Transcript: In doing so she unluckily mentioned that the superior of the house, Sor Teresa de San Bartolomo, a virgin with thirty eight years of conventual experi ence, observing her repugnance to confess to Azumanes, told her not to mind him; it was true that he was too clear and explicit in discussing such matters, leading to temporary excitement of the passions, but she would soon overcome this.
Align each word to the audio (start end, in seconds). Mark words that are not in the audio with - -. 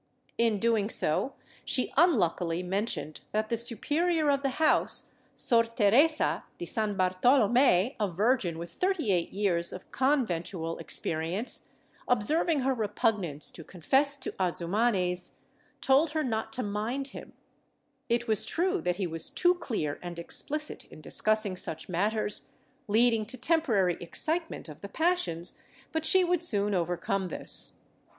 In 0.39 0.57
doing 0.57 0.89
so 0.89 1.35
she 1.63 1.93
unluckily 1.95 2.63
mentioned 2.63 3.19
that 3.33 3.49
the 3.49 3.55
superior 3.59 4.31
of 4.31 4.41
the 4.41 4.49
house, 4.57 5.11
Sor 5.35 5.63
Teresa 5.65 6.43
de 6.57 6.65
San 6.65 6.97
Bartolomo, 6.97 7.91
a 7.99 8.07
virgin 8.07 8.57
with 8.57 8.71
thirty 8.71 9.11
eight 9.11 9.31
years 9.31 9.71
of 9.71 9.91
conventual 9.91 10.77
experi 10.81 11.33
ence, 11.33 11.67
observing 12.07 12.61
her 12.61 12.73
repugnance 12.73 13.51
to 13.51 13.63
confess 13.63 14.17
to 14.17 14.31
Azumanes, 14.39 15.33
told 15.81 16.09
her 16.13 16.23
not 16.23 16.51
to 16.53 16.63
mind 16.63 17.09
him; 17.09 17.33
it 18.09 18.27
was 18.27 18.43
true 18.43 18.81
that 18.81 18.95
he 18.95 19.05
was 19.05 19.29
too 19.29 19.53
clear 19.53 19.99
and 20.01 20.17
explicit 20.17 20.85
in 20.85 20.99
discussing 20.99 21.55
such 21.55 21.87
matters, 21.87 22.47
leading 22.87 23.23
to 23.27 23.37
temporary 23.37 23.97
excitement 24.01 24.67
of 24.67 24.81
the 24.81 24.89
passions, 24.89 25.61
but 25.91 26.07
she 26.07 26.23
would 26.23 26.41
soon 26.41 26.73
overcome 26.73 27.27
this. 27.27 27.81